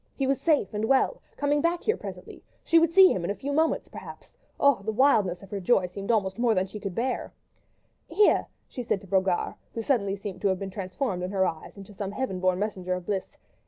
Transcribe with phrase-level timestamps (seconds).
[0.15, 3.29] He was safe and well, was coming back here presently, she would see him in
[3.29, 4.33] a few moments perhaps....
[4.59, 4.81] Oh!
[4.81, 7.33] the wildness of her joy seemed almost more than she could bear.
[8.07, 11.77] "Here!" she said to Brogard, who seemed suddenly to have been transformed in her eyes
[11.77, 13.37] into some heaven born messenger of bliss.